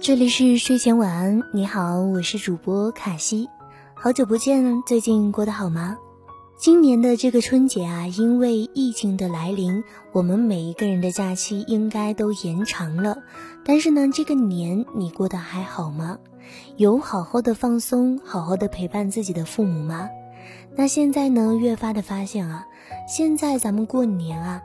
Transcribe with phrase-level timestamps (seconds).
[0.00, 3.50] 这里是睡前晚安，你好，我是主播卡西，
[3.92, 5.98] 好久不见，最近过得好吗？
[6.56, 13.18] 今年的这个春节啊，因为疫情的来临，我们每一个人的假期应该都延长了。
[13.62, 16.16] 但是呢，这个年你过得还好吗？
[16.78, 20.08] 有好好的放松，好好的陪伴自己的父母吗？
[20.76, 22.66] 那现在呢，越发的发现啊，
[23.08, 24.62] 现在咱们过年啊，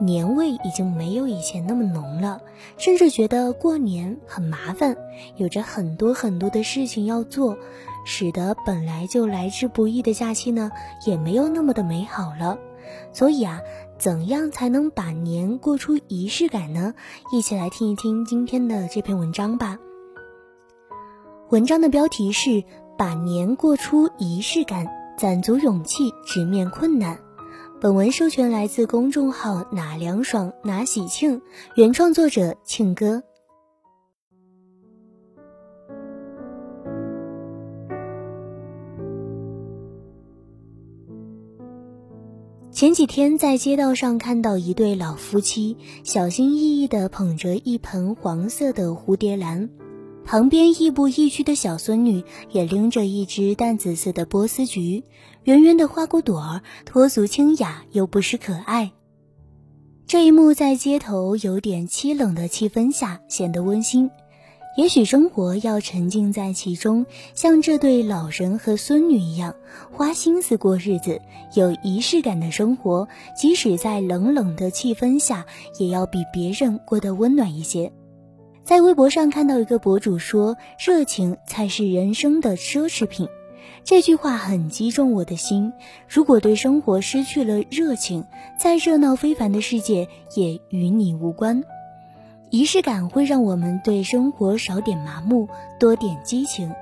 [0.00, 2.40] 年味已经没有以前那么浓了，
[2.76, 4.96] 甚至觉得过年很麻烦，
[5.36, 7.56] 有着很多很多的事情要做。
[8.08, 10.70] 使得本来就来之不易的假期呢，
[11.06, 12.56] 也没有那么的美好了。
[13.12, 13.60] 所以啊，
[13.98, 16.94] 怎样才能把年过出仪式感呢？
[17.32, 19.76] 一起来听一听今天的这篇文章吧。
[21.50, 22.62] 文章的标题是
[22.96, 27.18] “把年过出仪式感，攒足勇气直面困难”。
[27.80, 31.42] 本文授权来自公众号“哪凉爽哪喜庆”，
[31.76, 33.22] 原创作者庆哥。
[42.70, 49.70] 前几天在街道上看到一对老夫妻，小心翼翼地捧着一盆黄色的蝴蝶兰，
[50.26, 55.04] 旁边亦步亦趋的小孙女也拎着一只淡紫色的波斯菊，
[55.44, 58.90] 圆圆的花骨朵儿，脱俗清雅又不失可爱。
[60.08, 64.10] 这一幕在街头有点凄冷的气氛下显得温馨。
[64.76, 69.54] 也许生活要沉浸在其中，像这对老人和孙女一样，
[69.92, 71.22] 花心思过日子，
[71.54, 73.06] 有仪式感的生活，
[73.36, 75.46] 即使在冷冷的气氛下，
[75.78, 77.92] 也要比别人过得温暖一些。
[78.66, 83.28] 在微博上看到一个博主说：“热情才是人生的奢侈品。”
[83.84, 85.72] 这句话很击中我的心。
[86.08, 88.24] 如果对生活失去了热情，
[88.58, 91.62] 再热闹非凡的世界也与你无关。
[92.50, 95.48] 仪式感会让我们对生活少点麻木，
[95.78, 96.74] 多点激情。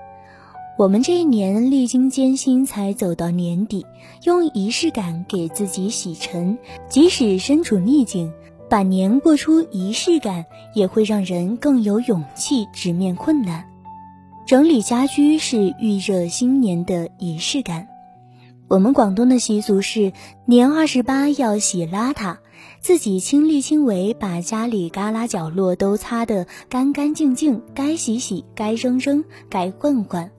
[0.79, 3.85] 我们这一年历经艰辛才走到年底，
[4.23, 6.57] 用仪式感给自己洗尘。
[6.89, 8.33] 即使身处逆境，
[8.69, 10.45] 把年过出仪式感，
[10.75, 13.65] 也会让人更有勇气直面困难。
[14.47, 17.89] 整理家居是预热新年的仪式感。
[18.69, 20.13] 我们广东的习俗是
[20.47, 22.37] 年二十八要洗邋遢。
[22.81, 30.31] 自己亲力亲为，把家里旮旯角落都擦得干干净净，该洗洗，该扔扔，该换换。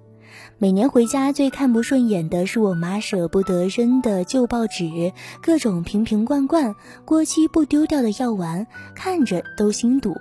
[0.57, 5.11] 每年回家最看不顺眼的是我妈舍不得扔的旧报纸，
[5.41, 8.65] 各种瓶瓶罐罐，过期不丢掉的药丸，
[8.95, 10.15] 看着都心堵。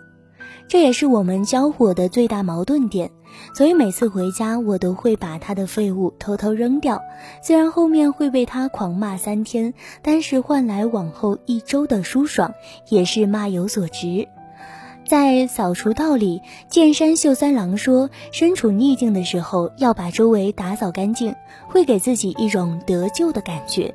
[0.67, 3.13] 这也是我们交火的最大矛盾点。
[3.55, 7.01] 所以每次回家，我都会把他的废物偷偷扔掉。
[7.41, 12.55] 虽然后面会被他狂骂三天，但是换来往后一周的舒爽，
[12.89, 14.27] 也是骂有所值。
[15.07, 21.35] 在扫除道里，剑山秀三郎说：“身处逆境的时候，要把周围打扫干净，
[21.69, 23.95] 会给自己一种得救的感觉。”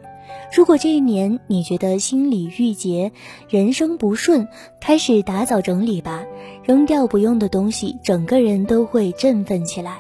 [0.54, 3.12] 如果这一年你觉得心里郁结，
[3.50, 4.48] 人生不顺，
[4.80, 6.24] 开始打扫整理吧，
[6.64, 9.98] 扔掉不用的东西，整个人都会振奋起来。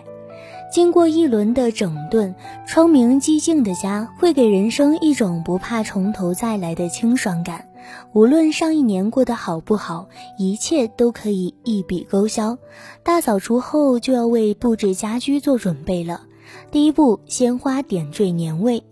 [0.71, 2.35] 经过一轮的整顿，
[2.67, 7.65] 窗明几净的家会给人生一种不怕从头再来的清爽感。
[8.13, 12.57] 无论上一年过得好不好，一切都可以一笔勾销。
[13.03, 16.23] 大扫除后就要为布置家居做准备了。
[16.71, 18.83] 第一步，鲜花点缀年味。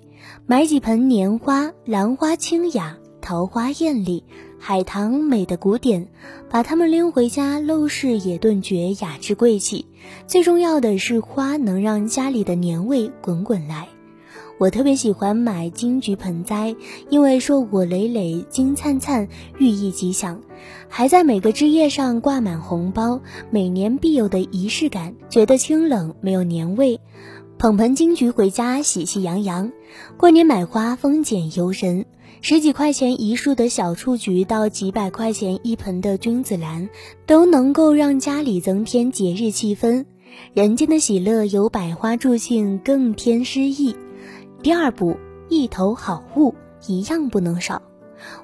[0.46, 4.24] 买几盆年花，兰花清雅，桃花艳丽，
[4.60, 6.08] 海棠美的古典，
[6.50, 9.88] 把它们拎回家，陋室也顿觉雅致贵气。
[10.28, 13.88] 最重要的是，花能让家里的年味滚滚来。
[14.60, 16.76] 我特别喜欢买金桔盆栽，
[17.10, 19.28] 因为硕果累累、金灿灿，
[19.60, 20.42] 寓意吉祥。
[20.90, 27.00] 还在每个枝叶上挂满红包，每年必有的仪式感，觉得清冷，没有年味。
[27.60, 29.72] 捧盆金桔回家，喜气洋洋。
[30.18, 32.06] 过年买花，丰俭由人。
[32.42, 36.90] 十几块钱一束的小雏菊，到几百块钱一盆的君子兰，
[37.26, 40.06] 都能够让家里增添节日气氛。
[40.54, 43.96] 人间的喜乐有百花助兴，更添诗意。
[44.68, 45.16] 第二步，
[45.48, 46.54] 一头好物，
[46.88, 47.82] 一样不能少。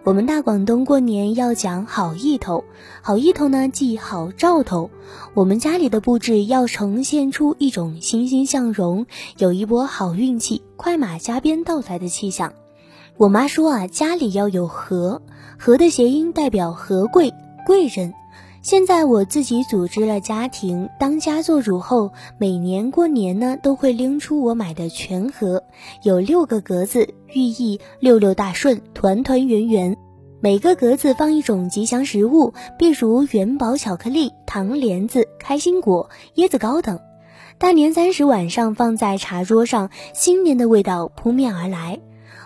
[0.06, 2.64] 我们大广东过年要讲好意头，
[3.02, 4.90] 好意头呢即好兆头。
[5.34, 9.06] 我们家里的布置要呈现出一种欣欣向荣，
[9.38, 12.54] 有一波好运气快马加鞭到来的气象。
[13.18, 15.22] 我妈说啊，家里要有和，
[15.60, 17.34] 和的谐音代表和贵
[17.66, 18.14] 贵人。
[18.64, 25.66] 现在我自己组织了家庭，当家做主后，每年过年呢都会拎出我买的全盒，
[26.02, 29.98] 有六个格子，寓意六六大顺，团团圆圆。
[30.40, 37.02] 每个格子放一种吉祥食物，比如元宝巧克力、糖莲子、开心果、椰子糕等。
[37.58, 42.00] 大年三十晚上放在茶桌上，新年的味道扑面而来。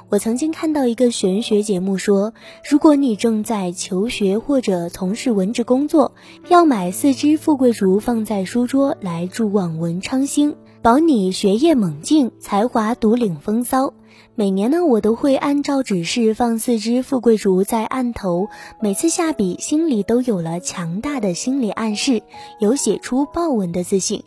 [0.09, 2.33] 我曾经看到一个玄学节目说，
[2.69, 6.13] 如果你正在求学或者从事文职工作，
[6.47, 13.93] 要买四支富贵竹放在书桌来助望文昌星，保你学业猛进，才华独领风骚。
[14.33, 18.47] 每年呢，我都会按照指示放四支富贵竹在案头，
[18.81, 22.21] 每次下笔心里都有了强大的心理暗示，
[22.61, 24.23] 有写出豹纹的自信。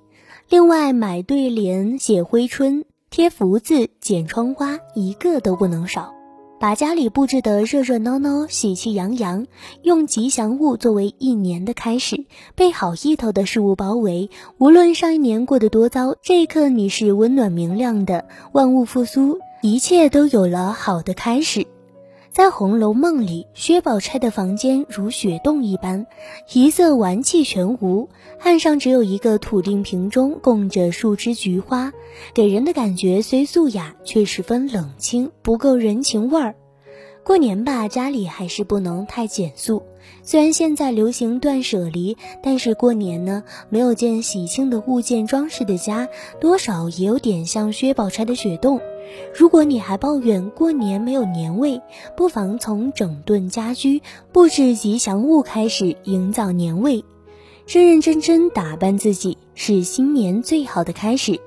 [0.50, 6.14] 另外买对联、写挥春、贴福字、剪窗花，一个都不能少。
[6.60, 9.48] 把家里布置得热热闹闹、喜气洋洋，
[9.82, 12.24] 用吉祥物作为一年的开始，
[12.54, 14.30] 被好意头的事物包围。
[14.58, 19.40] 无论上一年过得多糟，这一刻你是温暖明亮的，万物复苏。
[19.60, 21.66] 一切都有了好的开始，
[22.32, 26.06] 在《红楼梦》里，薛宝钗的房间如雪洞一般，
[26.52, 31.92] 一色玩气全无，案上只有一个土定瓶中供着数枝菊花，
[32.32, 36.54] 给人的感觉虽素雅，却十分冷清，不够人情味儿。
[37.22, 39.82] 过年吧，家里还是不能太简素。
[40.22, 46.08] 虽然现在流行断舍离，但是过年呢，没有件喜庆的物件装饰的家，
[46.40, 48.80] 多少也有点像薛宝钗的雪洞。
[49.34, 51.80] 如果你还抱怨过年没有年味，
[52.16, 54.02] 不妨从整顿家居、
[54.32, 57.04] 布置吉祥物开始营造年味。
[57.66, 61.38] 认认真真打扮自己，是新年最好的开始。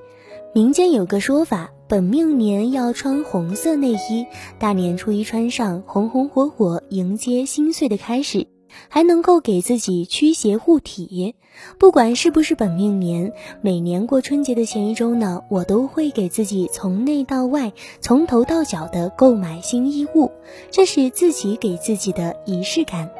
[0.54, 1.73] 民间有个说法。
[1.86, 4.26] 本命年要穿红色内衣，
[4.58, 8.46] 大年初一穿上，红红火火迎接新岁的开始，
[8.88, 11.34] 还能够给自己驱邪护体。
[11.78, 20.32] 不管是不是本命年，每年过春节的前一周呢，我都会给自己从内到外、从头到脚的购买新衣物，
[20.70, 23.10] 这是自己给自己的仪式感。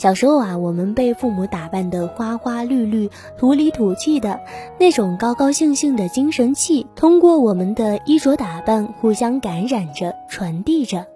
[0.00, 4.40] 小时候啊，我们被父母打扮得花花绿绿、土里土气的，
[4.78, 11.06] 那种高高兴兴的精神气，通过我们的衣着打扮互相感染着、传递着。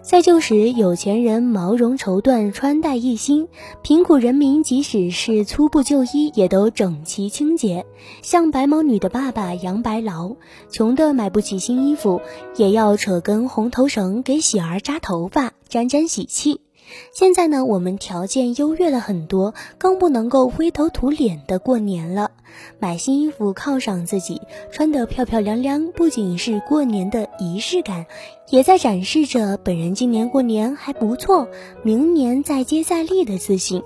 [0.00, 3.48] 在旧时，有钱人毛绒绸缎穿戴一新，
[3.82, 7.84] 贫苦人民即使是粗布旧衣也都整齐清洁。
[8.22, 10.36] 像白毛女的爸爸杨白劳，
[10.70, 12.22] 穷的买不起新衣服，
[12.56, 16.62] 也要扯根红头绳给喜儿扎头发，沾沾喜气。
[17.12, 22.30] 现在呢，我们条件优越了很多，更不能够灰头土脸的过年了。
[22.78, 24.40] 买新衣服犒赏自己，
[24.70, 28.06] 穿得漂漂亮亮，不仅是过年的仪式感，
[28.50, 31.48] 也在展示着本人今年过年还不错，
[31.82, 33.82] 明年再接再厉的自信。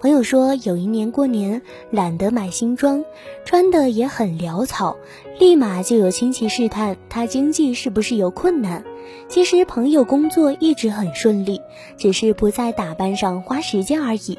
[0.00, 3.04] 朋友说，有一年过年懒得买新装，
[3.44, 4.96] 穿的也很潦草，
[5.38, 8.84] 立马就有亲戚试探他经济是不是有困难。
[9.28, 11.60] 其实朋友工作一直很顺利，
[11.96, 14.38] 只是不在打扮上花时间而已。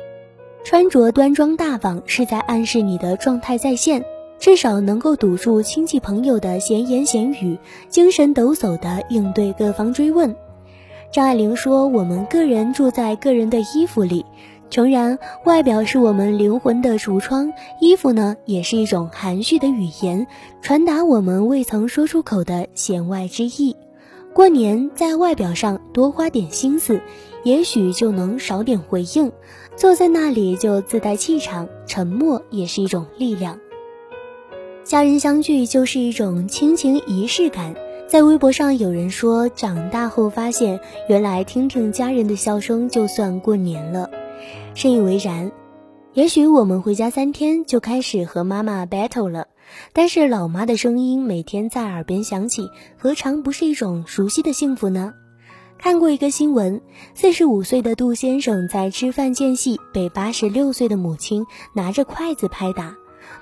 [0.63, 4.05] 穿着端庄大方是在暗示你的状态在线，
[4.39, 7.57] 至少能够堵住亲戚朋友的闲言闲语，
[7.89, 10.35] 精神抖擞地应对各方追问。
[11.11, 14.25] 张爱玲说：“我们个人住在个人的衣服里。”
[14.73, 20.25] 诚然，外表是我们灵魂的橱窗，衣服呢，也是一种含蓄的语言，
[20.63, 23.75] 传达我们未曾说出口的弦外之意。
[24.33, 26.99] 过年在外表上多花点心思，
[27.43, 29.31] 也许就能少点回应。
[29.75, 33.59] 坐在那里就自带气场，沉默也是一种力量。
[34.83, 37.75] 家人相聚就是一种亲情仪式感。
[38.07, 44.09] 在微博上有人说，长大后发现，原来听听家人的笑声就算过年了。
[44.75, 45.51] 深以为然，
[46.13, 49.47] 也许我们回家三天就开始和妈妈 battle 了，
[49.93, 55.13] 但是老妈的声音每天在耳边响起，何尝不是一种熟悉的幸福呢？
[55.77, 56.81] 看过一个新闻，
[57.13, 62.95] 四十五岁的杜先生在吃饭间隙被八十六岁的母亲拿着筷子拍打，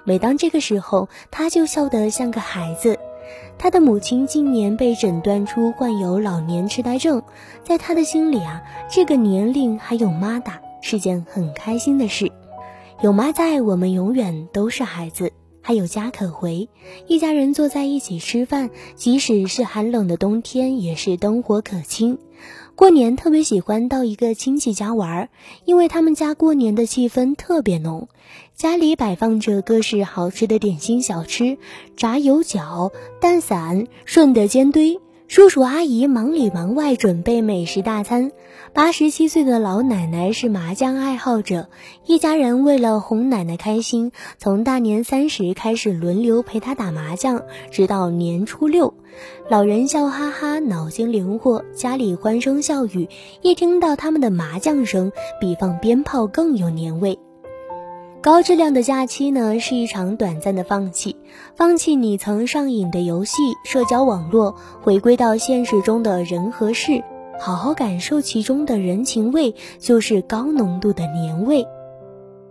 [0.03, 2.99] 每当这个时候，他就笑得像个孩子。
[3.57, 7.23] 他的母亲今年被诊断出患有老年痴呆症，
[7.63, 10.59] 在他的心里啊，这个年龄还有妈打。
[10.81, 12.31] 是件很开心的事，
[13.01, 16.67] 有妈在，我们永远都是孩子，还有家可回。
[17.07, 22.17] 一家人坐在一起吃饭，即使是寒冷的冬天，也是灯火可亲。
[22.75, 25.29] 过年特别喜欢到一个亲戚家玩，
[25.65, 28.07] 因为他们家过年的气氛特别浓，
[28.55, 31.57] 家里摆放着各式好吃的点心小吃，
[31.95, 34.99] 炸油角、蛋散、顺德煎堆。
[35.31, 38.33] 叔叔阿姨忙里忙外准备美食大餐，
[38.73, 41.69] 八十七岁的老奶奶是麻将爱好者，
[42.05, 48.93] 一家人为了哄奶奶开心，从大年三十开始轮流陪她打麻将，直到年初六。
[49.49, 53.07] 老人笑哈哈，脑筋灵活，家里欢声笑语，
[53.41, 57.17] 一听到他们的麻将声，比放鞭炮更有年味。
[58.21, 61.15] 高质量的假期呢，是一场短暂的放弃，
[61.55, 63.33] 放弃你曾上瘾的游戏、
[63.65, 67.03] 社交网络，回归到现实中的人和事，
[67.39, 71.65] 好好感受其中的人情味，就是高浓度的年味。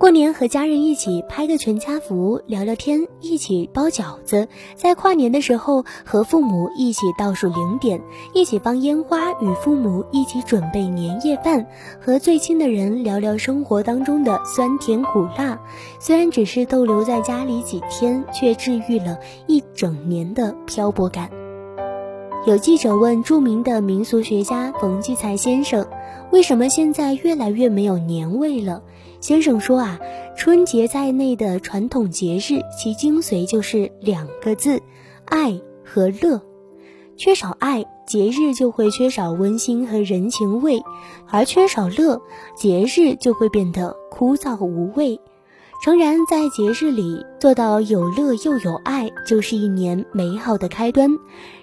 [0.00, 8.00] 过年和家人一起拍个全家福，聊聊天，一起包饺子，在跨年的时候和父母一起倒数零点，
[8.33, 11.66] 一起放烟花，与父母一起准备年夜饭，
[12.00, 15.61] 和最亲的人聊聊生活当中的酸甜苦辣。
[15.99, 21.28] 虽然只是逗留在家里几天，却治愈了一整年的漂泊感。
[22.47, 25.87] 有记者问著名的民俗学家冯骥才先生
[26.33, 28.83] ：“为什么现在越来越没有年味了？”
[29.21, 29.99] 先生说啊，
[30.35, 34.81] 春节在内的传统节日，其精髓就是两个字：
[35.27, 36.41] 爱和乐。
[37.17, 40.81] 缺少爱，节日就会缺少温馨和人情味；
[41.29, 42.19] 而缺少乐，
[42.57, 45.21] 节日就会变得枯燥无味。
[45.85, 51.11] 诚然，在节日里做到有乐又有爱，就是一年美好的开端。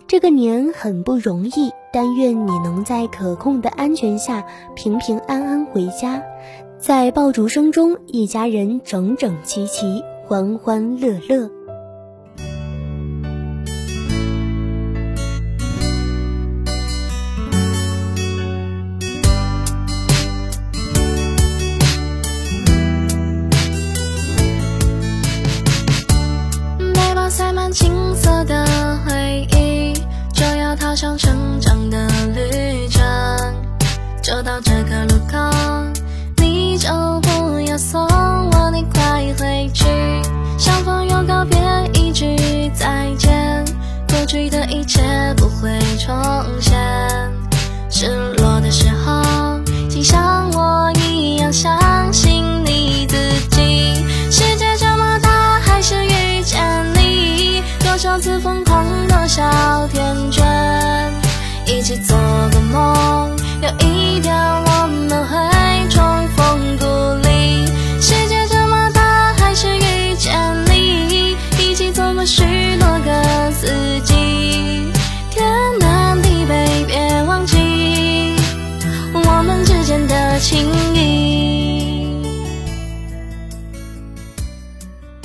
[0.08, 4.44] 这个年很不容易，但愿你能在可控的安全下
[4.76, 6.22] 平平安安回家。
[6.80, 11.57] 在爆竹声中，一家人整整齐齐，欢欢乐乐。
[44.28, 45.27] 过去的一切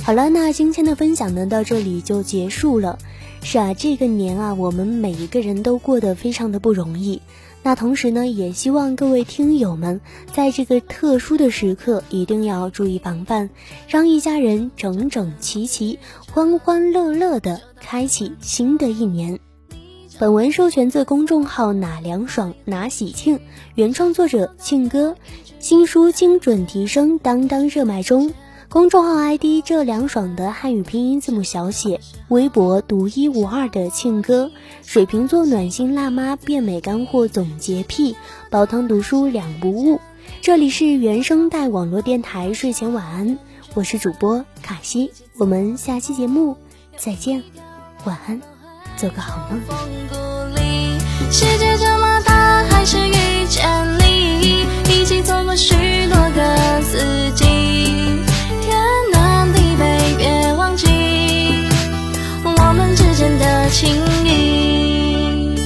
[0.05, 2.99] 好了，那今天的分享呢，到这里就结束了。
[3.41, 7.21] 是啊，这个年啊，我们每一个人都过得非常的不容易。
[7.63, 10.01] 那同时呢，也希望各位听友们
[10.33, 13.49] 在这个特殊的时刻一定要注意防范，
[13.87, 15.97] 让一家人整整齐齐、
[16.33, 19.39] 欢欢乐乐的开启新的一年。
[20.19, 23.39] 本文授权自公众号“哪凉爽哪喜庆”，
[23.75, 25.15] 原创作者庆哥，
[25.59, 28.33] 新书精准提升，当当热卖中。
[28.73, 34.49] 公众号 ID 这凉爽的汉语拼音字母小写，微博独一无二的庆哥，
[34.83, 38.15] 水瓶座暖心辣妈变美干货总结癖，
[38.49, 40.01] 煲汤读书两不误。
[40.41, 43.37] 这里是原声带网络电台睡前晚安，
[43.75, 46.57] 我是主播卡西，我们下期节目
[46.97, 47.43] 再见，
[48.05, 48.41] 晚安，
[48.97, 49.61] 做个好梦。
[51.29, 55.75] 世界这么大，还是遇见你，一起走过许
[56.09, 57.52] 多个四季。
[63.73, 63.89] 情
[64.23, 65.57] 谊。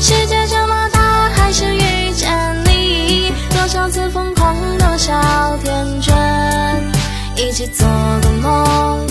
[0.00, 2.32] 世界这么大，还是遇见
[2.64, 3.30] 你。
[3.50, 6.16] 多少次疯狂，多少天真，
[7.36, 9.05] 一起做个梦，